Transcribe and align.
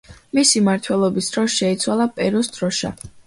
მისი 0.37 0.61
მმართველობის 0.63 1.29
დროს 1.35 1.57
შეიცვალა 1.61 2.09
პერუს 2.17 2.53
დროშა. 2.59 2.95